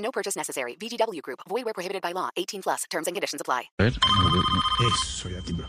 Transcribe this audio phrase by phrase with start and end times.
[0.00, 0.76] No purchase necessary.
[0.80, 1.40] VGW Group.
[1.48, 2.30] Void where prohibited by law.
[2.36, 2.84] 18 plus.
[2.90, 3.64] Terms and conditions apply.
[3.78, 5.66] A ver, Eso, ya timbró.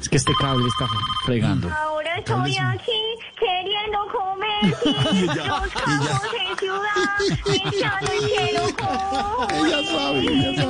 [0.00, 0.86] es que este cable está
[1.24, 1.68] fregando.
[1.72, 10.20] Ahora estoy aquí queriendo convertir los cabos en ciudad, echando el cielo con Ella sabe,
[10.20, 10.64] ella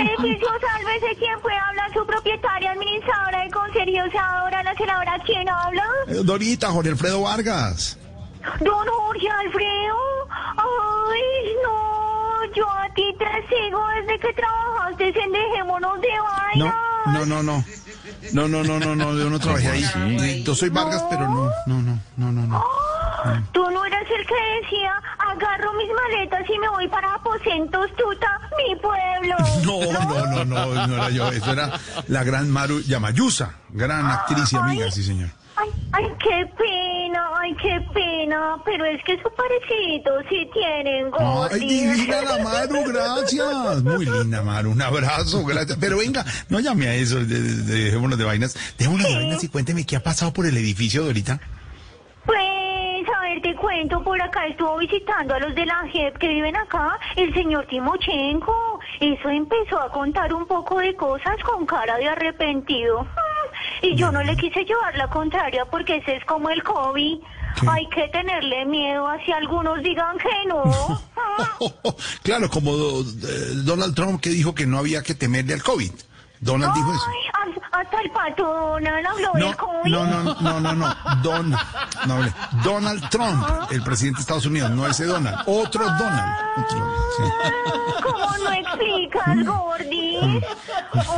[0.00, 5.48] El piso sálvese quien puede hablar, su propietaria, administradora de conserjes, ahora la senadora, ¿quién
[5.48, 5.84] habla?
[6.08, 7.98] Eh, Dorita, Jorge Alfredo Vargas.
[8.60, 9.71] Don Jorge Alfredo.
[13.52, 16.08] Sigo desde que trabajaste en Dejémonos de
[16.56, 16.74] No, Vaina.
[17.06, 17.64] no, no, no.
[18.32, 19.84] No, no, no, no, no, yo no trabajé ahí.
[19.84, 20.42] Sí.
[20.44, 22.64] Yo soy Vargas, pero no, no, no, no, no, no.
[23.52, 28.40] Tú no eras el que decía, agarro mis maletas y me voy para Aposentos Tuta,
[28.56, 29.36] mi pueblo.
[29.64, 31.28] No, no, no, no, no era yo.
[31.30, 31.72] Eso era
[32.08, 35.30] la gran Maru Yamayusa, gran actriz y amiga, sí, señor.
[35.56, 38.11] Ay, ay, qué pena, ay, qué pena,
[38.64, 41.60] pero es que su parecito sí tienen Ay, gordis.
[41.96, 43.82] divina la Maru, gracias.
[43.82, 45.78] Muy linda, Maru, un abrazo, gracias.
[45.80, 48.56] Pero venga, no llame a eso, de, de- de- dejémonos de vainas.
[48.78, 51.40] Dejémonos de vainas y cuénteme qué ha pasado por el edificio, Dorita.
[52.24, 52.38] Pues,
[53.16, 56.56] a ver, te cuento, por acá estuvo visitando a los de la JEP que viven
[56.56, 58.78] acá, el señor Timochenko.
[59.00, 63.06] Eso empezó a contar un poco de cosas con cara de arrepentido.
[63.82, 67.18] Y yo no le quise llevar la contraria porque ese es como el COVID.
[67.68, 71.02] Hay que tenerle miedo a si algunos digan que no.
[72.22, 73.04] Claro, como eh,
[73.64, 75.92] Donald Trump que dijo que no había que temerle al COVID.
[76.40, 77.31] Donald dijo eso.
[78.36, 80.96] Donald habló No, no, no, no, no, no.
[81.22, 82.32] Don, no hable.
[82.64, 85.38] Donald Trump, el presidente de Estados Unidos, no ese Donald.
[85.46, 86.34] Otro Donald.
[86.56, 87.22] Otro, sí.
[88.02, 90.44] ¿Cómo no explicas, Gordis?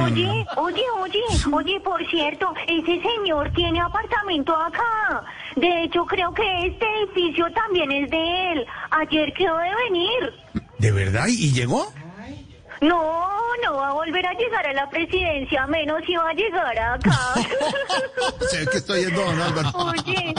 [0.00, 1.22] Oye, oye, oye,
[1.52, 5.24] oye, por cierto, ese señor tiene apartamento acá.
[5.56, 8.66] De hecho, creo que este edificio también es de él.
[8.90, 10.32] Ayer quedó de venir.
[10.78, 11.26] ¿De verdad?
[11.28, 11.92] ¿Y llegó?
[12.80, 16.78] No, no va a volver a llegar a la presidencia, menos si va a llegar
[16.78, 17.18] acá.
[18.52, 19.70] Ve que estoy en Don Álvaro.
[19.74, 20.34] Oye,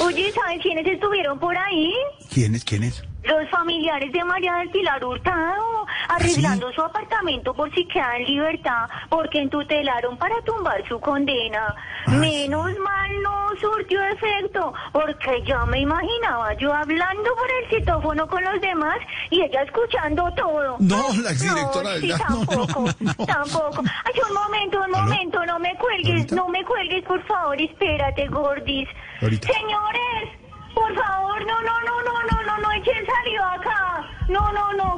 [0.00, 1.92] oye, ¿sabes quiénes estuvieron por ahí?
[2.32, 2.64] ¿Quién es?
[2.64, 3.02] ¿Quién es?
[3.24, 8.88] Los familiares de María del Pilar Hurtado, arreglando su apartamento por si queda en libertad,
[9.08, 11.74] porque entutelaron para tumbar su condena.
[12.06, 18.42] Menos mal no surtió efecto, porque ya me imaginaba yo hablando por el citófono con
[18.42, 18.98] los demás
[19.30, 20.76] y ella escuchando todo.
[20.80, 23.26] No, la exdirectora no, del sí, gas, no, no, tampoco, no.
[23.26, 23.82] tampoco.
[24.04, 25.04] Ay, un momento, un ¿Aló?
[25.04, 26.34] momento, no me cuelgues, ¿Ahorita?
[26.34, 28.88] no me cuelgues, por favor, espérate, Gordis.
[29.20, 29.48] Ahorita.
[29.52, 30.28] Señores,
[30.74, 34.08] por favor, no, no, no, no, no, no, no echen salió acá.
[34.28, 34.91] No, no, no,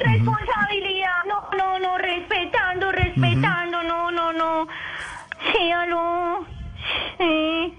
[0.00, 1.24] irresponsabilidad?
[1.26, 4.68] No, no, no, respetando, respetando, no, no, no.
[5.52, 6.46] Sí, aló.
[7.18, 7.74] Sí.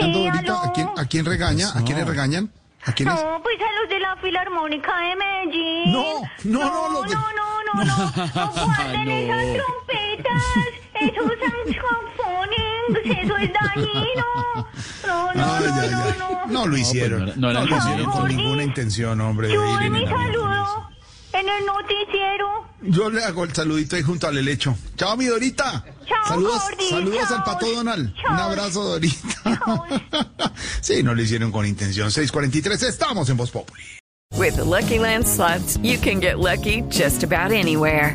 [0.00, 0.54] Sí, aló.
[0.56, 1.68] ¿a quién, ¿a quién regaña?
[1.74, 2.50] ¿A quién le regañan?
[2.86, 3.14] ¿A quiénes?
[3.14, 5.92] No, pues a los de la Filarmónica de Medellín.
[5.92, 7.94] No, no, no, no, los de- no, no, no, no,
[8.34, 9.34] no guarden No.
[9.34, 10.42] esas trompetas,
[11.00, 14.24] esos saxofones, eso es dañino.
[15.06, 16.16] No, no, Ah, no, ya, no, ya.
[16.18, 16.46] no.
[16.46, 17.20] No lo hicieron.
[17.20, 18.36] no era- no era lo hicieron con Jordi.
[18.36, 19.48] ninguna intención, hombre.
[19.48, 20.20] de Yo ir doy en mi avión.
[20.26, 20.90] saludo
[21.34, 22.64] en el noticiero.
[22.82, 24.76] Yo le hago el saludito ahí junto al helecho.
[24.96, 25.84] Chao, mi Dorita.
[26.06, 27.36] Chao, saludos, Gordi, saludos chao.
[27.38, 28.14] al pato Donald.
[28.16, 28.32] Chao.
[28.32, 29.18] Un abrazo, Dorita.
[29.44, 29.84] Chao.
[30.80, 32.10] sí, no lo hicieron con intención.
[32.10, 33.82] 643, estamos en Voz Populi.
[34.36, 38.14] With the Lucky Land slots, you can get lucky just about anywhere.